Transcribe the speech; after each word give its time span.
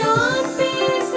நான் 0.00 0.56
பேச 0.56 1.16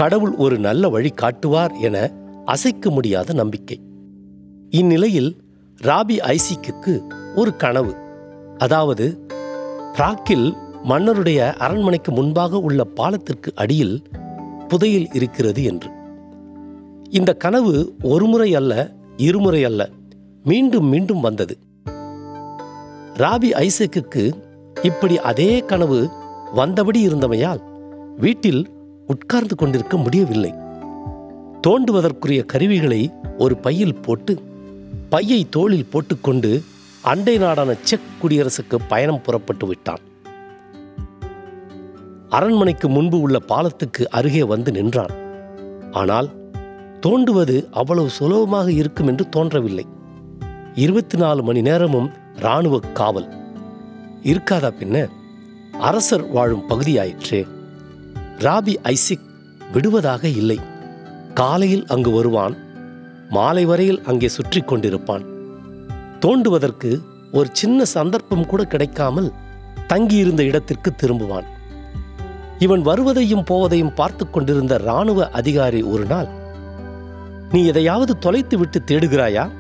கடவுள் 0.01 0.35
ஒரு 0.35 0.59
நல்ல 0.59 0.89
வழி 0.89 1.11
காட்டுவார் 1.11 1.73
என 1.73 2.11
அசைக்க 2.45 2.91
முடியாத 2.91 3.33
நம்பிக்கை. 3.33 3.81
இந்நிலையில் 4.71 5.37
ராபி 5.83 6.17
ஐசிக்கு 6.21 7.03
ஒரு 7.35 7.57
கனவு. 7.57 7.95
அதாவது 8.59 9.27
பிராக்கில் 9.93 10.57
மன்னருடைய 10.83 11.53
அரண்மனைக்கு 11.53 12.13
முன்பாக 12.13 12.59
உள்ள 12.59 12.85
பாலத்திற்கு 12.85 13.55
அடியில் 13.55 14.03
புதையில் 14.69 15.09
இருக்கிறது 15.13 15.65
என்று. 15.65 15.91
இந்த 17.11 17.33
கனவு 17.33 17.95
ஒருமுறை 18.03 18.55
அல்ல 18.55 18.91
இருமுறை 19.17 19.65
அல்ல 19.65 19.89
மீண்டும் 20.43 20.87
மீண்டும் 20.87 21.21
வந்தது. 21.21 21.59
ராபி 23.15 23.51
ஐசக்குக்கு 23.53 24.33
இப்படி 24.83 25.21
அதே 25.21 25.59
கனவு 25.59 26.09
வந்தபடி 26.55 27.09
இருந்தமையால் 27.09 27.63
வீட்டில் 28.17 28.77
உட்கார்ந்து 29.09 29.57
கொண்டிருக்க 29.57 29.97
முடியவில்லை. 29.97 30.55
தோண்டுவதற்குரிய 31.67 32.45
கருவிகளை 32.45 33.13
ஒரு 33.39 33.57
பையில் 33.57 33.95
போட்டு 33.95 34.43
பையை 35.09 35.47
தோளில் 35.51 35.87
போட்டுக்கொண்டு 35.87 36.63
அண்டை 37.01 37.39
நாடான 37.39 37.75
செக் 37.81 38.01
குடியரசுக்கு 38.23 38.77
பயணம் 38.89 39.21
புறப்பட்டு 39.21 39.67
விட்டான். 39.67 39.99
அரண்மனைக்கு 42.29 42.89
முன்பு 42.89 43.21
உள்ள 43.21 43.39
பாலத்துக்கு 43.39 44.09
அருகே 44.11 44.43
வந்து 44.43 44.73
நின்றான். 44.73 45.15
ஆனால் 45.93 46.31
தோண்டுவது 47.01 47.67
அவ்வளவு 47.71 48.11
சுலபமாக 48.11 48.73
இருக்கும் 48.73 49.07
என்று 49.07 49.29
தோன்றவில்லை. 49.29 49.87
இருபத்தி 50.75 51.19
நாலு 51.19 51.43
மணி 51.43 51.61
நேரமும் 51.61 52.11
இராணுவ 52.37 52.81
காவல். 52.95 53.29
இருக்காதா 54.23 54.73
பின்ன? 54.81 55.09
அரசர் 55.79 56.27
வாழும் 56.27 56.69
பகுதியாயிற்றே. 56.69 57.47
ராபி 58.39 58.75
ஐசிக் 58.83 59.25
விடுவதாக 59.73 60.29
இல்லை. 60.29 60.61
காலையில் 61.35 61.87
அங்கு 61.87 62.11
வருவான் 62.11 62.57
மாலை 63.31 63.65
வரையில் 63.65 64.03
அங்கே 64.03 64.29
சுற்றி 64.29 64.61
கொண்டிருப்பான். 64.61 65.25
தோண்டுவதற்கு 66.21 67.01
ஒரு 67.33 67.49
சின்ன 67.53 67.85
சந்தர்ப்பம் 67.85 68.47
கூட 68.47 68.65
கிடைக்காமல் 68.65 69.33
தங்கியிருந்த 69.87 70.43
இடத்திற்கு 70.43 70.93
திரும்புவான். 71.03 71.45
இவன் 72.59 72.83
வருவதையும் 72.83 73.45
போவதையும் 73.51 73.95
பார்த்து 73.95 74.31
கொண்டிருந்த 74.31 74.79
இராணுவ 74.83 75.29
அதிகாரி 75.31 75.83
ஒரு 75.83 76.05
நாள் 76.05 76.29
நீ 77.53 77.67
எதையாவது 77.67 78.19
தொலைத்து 78.19 78.59
விட்டு 78.59 78.83
தேடுகிறாயா? 78.87 79.51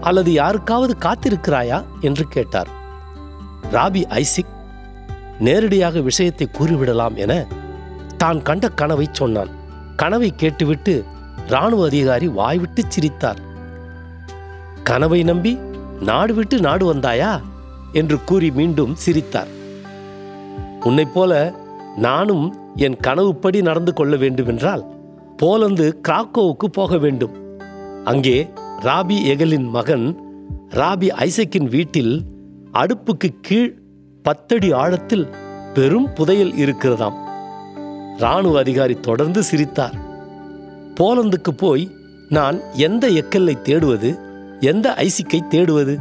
அல்லது 0.00 0.32
யாருக்காவது 0.32 0.96
காத்திருக்கிறாயா? 0.98 1.84
என்று 2.00 2.24
கேட்டார். 2.28 2.68
ராபி 3.72 4.22
ஐசிக் 4.22 4.54
நேரடியாக 5.38 6.00
விஷயத்தை 6.00 6.48
கூறிவிடலாம் 6.52 7.14
என 7.14 7.46
தான் 8.22 8.42
கண்ட 8.42 8.68
கனவை 8.68 9.06
சொன்னான். 9.12 9.48
கனவை 9.96 10.32
கேட்டுவிட்டு 10.36 11.04
இராணுவ 11.48 11.84
அதிகாரி 11.84 12.28
வாய்விட்டு 12.28 12.84
சிரித்தார். 12.88 13.40
கனவை 14.82 15.22
நம்பி 15.22 15.58
நாடு 16.00 16.34
விட்டு 16.34 16.60
நாடு 16.60 16.94
வந்தாயா? 16.94 17.40
என்று 17.92 18.24
கூறி 18.24 18.50
மீண்டும் 18.50 18.94
சிரித்தார். 18.94 19.50
உன்னைப் 20.84 21.14
போல 21.14 21.54
நானும் 21.96 22.44
என் 22.76 22.96
கனவுப்படி 22.96 23.62
நடந்து 23.62 23.92
கொள்ள 23.92 24.16
வேண்டுமென்றால் 24.16 24.84
போலந்து 25.36 26.00
கிராக்கோவுக்கு 26.08 26.66
போக 26.72 26.98
வேண்டும். 26.98 27.34
அங்கே 28.04 28.50
ராபி 28.80 29.18
எகலின் 29.32 29.68
மகன் 29.68 30.06
ராபி 30.70 31.08
ஐசக்கின் 31.18 31.68
வீட்டில் 31.68 32.22
அடுப்புக்கு 32.72 33.28
கீழ் 33.40 33.78
பத்தடி 34.22 34.72
ஆழத்தில் 34.72 35.28
பெரும் 35.74 36.12
புதையல் 36.12 36.52
இருக்கிறதாம். 36.52 37.30
இராணுவ 38.16 38.58
அதிகாரி 38.58 39.00
தொடர்ந்து 39.00 39.42
சிரித்தார். 39.42 39.94
போலந்துக்கு 41.00 41.50
போய் 41.56 41.90
நான் 42.28 42.60
எந்த 42.74 43.10
எக்கல்லை 43.10 43.56
தேடுவது 43.64 44.18
எந்த 44.60 44.94
ஐசிக்கை 44.98 45.40
தேடுவது? 45.50 45.98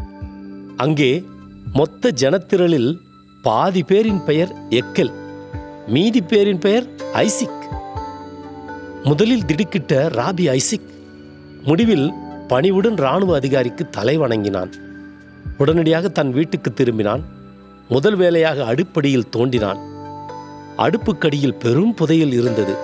அங்கே 0.77 1.25
மொத்த 1.73 2.11
ஜனத்திரளில் 2.19 2.97
பாதி 3.41 3.83
பேரின் 3.83 4.23
பெயர் 4.23 4.53
எக்கல் 4.69 5.11
மீதி 5.87 6.21
பேரின் 6.21 6.59
பெயர் 6.59 6.87
ஐசிக். 7.13 7.61
முதலில் 9.03 9.43
திடுக்கிட்ட 9.43 9.93
ராபி 9.93 10.59
ஐசிக் 10.59 10.89
முடிவில் 11.63 12.11
பணிவுடன் 12.47 12.97
இராணுவ 12.97 13.35
அதிகாரிக்கு 13.35 13.89
தலை 13.89 14.17
வணங்கினான். 14.17 14.73
உடனடியாக 15.57 16.07
தன் 16.07 16.31
வீட்டுக்கு 16.31 16.71
திரும்பினான். 16.71 17.21
முதல் 17.89 18.15
வேலையாக 18.15 18.73
அடுப்படியில் 18.73 19.29
தோண்டினான். 19.35 19.79
அடுப்புக்கடியில் 20.77 21.59
பெரும் 21.59 21.93
புதையல் 21.93 22.31
இருந்தது. 22.31 22.75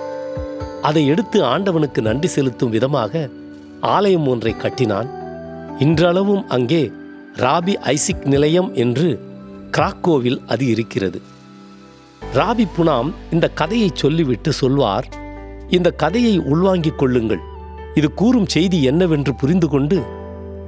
அதை 0.82 1.06
எடுத்து 1.06 1.44
ஆண்டவனுக்கு 1.44 2.02
நன்றி 2.02 2.28
செலுத்தும் 2.28 2.70
விதமாக 2.70 3.28
ஆலயம் 3.80 4.26
ஒன்றை 4.26 4.56
கட்டினான். 4.56 5.08
இன்றளவும் 5.78 6.48
அங்கே 6.48 6.92
ராபி 7.34 7.74
ஐசிக் 7.84 8.24
நிலையம் 8.24 8.74
என்று 8.74 9.22
கிராக்கோவில் 9.70 10.40
அது 10.46 10.66
இருக்கிறது. 10.66 11.20
ராபி 12.34 12.66
புனாம் 12.76 13.12
இந்த 13.30 13.48
கதையை 13.48 13.90
சொல்லிவிட்டு 13.94 14.52
சொல்வார் 14.52 15.08
இந்த 15.68 15.90
கதையை 15.90 16.38
உள்வாங்கிக் 16.38 16.98
கொள்ளுங்கள். 16.98 17.40
இது 17.94 18.14
கூறும் 18.14 18.46
செய்தி 18.46 18.82
என்னவென்று 18.82 19.34
புரிந்து 19.34 19.68
கொண்டு 19.68 20.02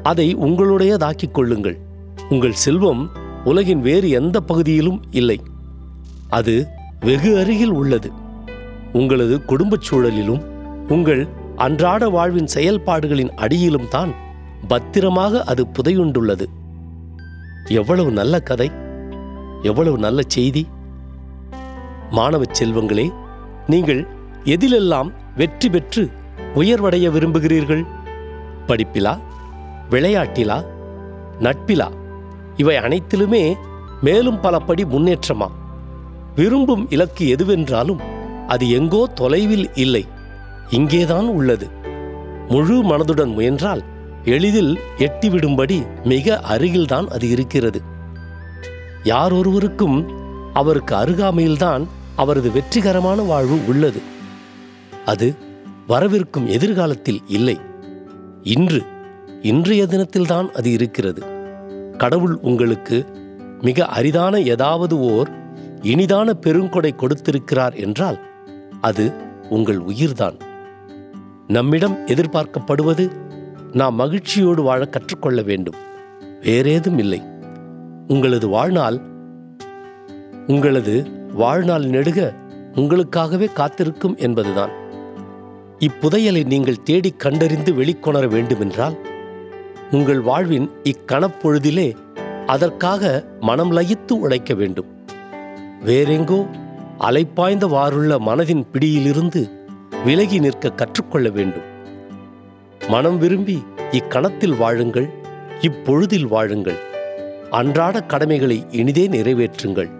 அதை 0.02 0.36
உங்களுடையதாக்கிக் 0.36 1.30
கொள்ளுங்கள். 1.30 1.78
உங்கள் 2.30 2.52
செல்வம் 2.52 3.10
உலகின் 3.44 3.80
வேறு 3.80 4.10
எந்த 4.10 4.40
பகுதியிலும் 4.40 5.02
இல்லை. 5.10 5.40
அது 6.28 6.68
வெகு 7.00 7.38
அருகில் 7.38 7.70
உள்ளது. 7.70 8.12
உங்களது 8.92 9.44
குடும்பச் 9.44 9.86
சூழலிலும் 9.90 10.42
உங்கள் 10.88 11.28
அன்றாட 11.56 12.08
வாழ்வின் 12.08 12.46
செயல்பாடுகளின் 12.46 13.30
அடியிலும் 13.36 13.88
தான் 13.88 14.14
பத்திரமாக 14.68 15.42
அது 15.42 15.66
புதையுண்டுள்ளது. 15.66 16.46
எவ்வளவு 17.68 18.10
நல்ல 18.10 18.40
கதை 18.40 18.70
எவ்வளவு 19.62 19.98
நல்ல 19.98 20.22
செய்தி. 20.26 20.68
மாணவச் 22.10 22.62
செல்வங்களே 22.62 23.10
நீங்கள் 23.66 24.06
எதிலெல்லாம் 24.44 25.10
வெற்றி 25.36 25.68
பெற்று 25.68 26.10
உயர்வடைய 26.54 27.10
விரும்புகிறீர்கள்? 27.10 27.84
படிப்பிலா 28.66 29.18
விளையாட்டிலா 29.90 30.64
நட்பிலா? 31.40 31.88
இவை 32.56 32.76
அனைத்திலுமே 32.76 33.54
மேலும் 34.00 34.40
பல 34.40 34.58
படி 34.58 34.84
முன்னேற்றமா? 34.84 35.48
விரும்பும் 36.36 36.90
இலக்கு 36.90 37.34
எதுவென்றாலும் 37.34 38.00
அது 38.46 38.70
எங்கோ 38.70 39.06
தொலைவில் 39.06 39.70
இல்லை 39.74 40.06
இங்கேதான் 40.70 41.26
உள்ளது. 41.26 41.70
முழு 42.48 42.82
மனதுடன் 42.82 43.32
முயன்றால் 43.32 43.84
எளிதில் 44.24 44.78
எட்டிவிடும்படி 44.98 45.86
மிக 46.04 46.40
அருகில்தான் 46.50 47.06
அது 47.06 47.28
இருக்கிறது. 47.28 47.82
யார் 49.02 49.32
ஒருவருக்கும் 49.32 50.10
அவருக்கு 50.52 50.94
அருகாமையில்தான் 50.94 51.86
அவரது 52.16 52.50
வெற்றிகரமான 52.50 53.22
வாழ்வு 53.22 53.66
உள்ளது. 53.66 54.00
அது 55.06 55.36
வரவிருக்கும் 55.86 56.46
எதிர்காலத்தில் 56.46 57.20
இல்லை. 57.26 57.60
இன்று 58.42 58.82
இன்றைய 59.42 59.86
தினத்தில்தான் 59.86 60.50
அது 60.50 60.72
இருக்கிறது. 60.72 61.22
கடவுள் 61.98 62.38
உங்களுக்கு 62.42 63.06
மிக 63.60 63.86
அரிதான 63.86 64.40
ஏதாவது 64.40 65.00
ஓர் 65.00 65.39
இனிதான 65.82 66.32
பெருங்கொடை 66.46 66.94
கொடுத்திருக்கிறார் 66.94 67.74
என்றால் 67.74 68.18
அது 68.80 69.12
உங்கள் 69.48 69.78
உயிர்தான். 69.78 70.38
நம்மிடம் 71.46 72.06
எதிர்பார்க்கப்படுவது 72.06 73.10
நாம் 73.72 73.94
மகிழ்ச்சியோடு 73.94 74.62
வாழ 74.62 74.86
கற்றுக்கொள்ள 74.86 75.42
வேண்டும். 75.42 75.74
வேறேதும் 76.40 76.98
இல்லை. 76.98 77.22
உங்களது 78.08 78.48
வாழ்நாள் 78.48 79.00
உங்களது 80.46 81.06
வாழ்நாள் 81.32 81.84
நெடுக 81.84 82.34
உங்களுக்காகவே 82.74 83.52
காத்திருக்கும் 83.52 84.16
என்பதுதான். 84.16 84.70
இப்புதையலை 85.78 86.46
நீங்கள் 86.46 86.82
தேடிக் 86.82 87.20
கண்டறிந்து 87.20 87.72
வெளிக்கொணர 87.72 88.28
வேண்டுமென்றால் 88.28 88.96
உங்கள் 89.90 90.20
வாழ்வின் 90.20 90.70
இக்கணப்பொழுதிலே 90.82 91.94
அதற்காக 92.46 93.24
மனம் 93.40 93.72
லயித்து 93.72 94.12
உழைக்க 94.12 94.54
வேண்டும். 94.54 94.98
வேறெங்கோ 95.84 96.46
அலைப்பாய்ந்த 96.98 97.66
வாருள்ள 97.66 98.18
மனதின் 98.18 98.64
பிடியிலிருந்து 98.72 99.50
விலகி 100.04 100.38
நிற்க 100.38 100.70
கற்றுக்கொள்ள 100.70 101.28
வேண்டும். 101.28 101.62
மனம் 102.88 103.18
விரும்பி 103.18 103.62
இக்கணத்தில் 103.90 104.56
வாழுங்கள் 104.56 105.10
இப்பொழுதில் 105.60 106.26
வாழுங்கள். 106.26 106.76
அன்றாட 107.50 108.00
கடமைகளை 108.00 108.66
இனிதே 108.70 109.08
நிறைவேற்றுங்கள். 109.08 109.90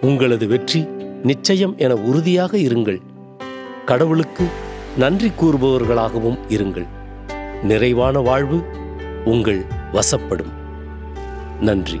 உங்களது 0.00 0.46
வெற்றி 0.46 0.86
நிச்சயம் 1.22 1.74
என 1.76 1.94
உறுதியாக 1.94 2.56
இருங்கள். 2.56 2.98
கடவுளுக்கு 3.84 4.44
நன்றி 4.96 5.32
கூறுபவர்களாகவும் 5.40 6.38
இருங்கள். 6.48 6.86
நிறைவான 7.62 8.18
வாழ்வு 8.18 8.62
உங்கள் 9.24 9.64
வசப்படும். 9.92 10.52
நன்றி. 11.60 12.00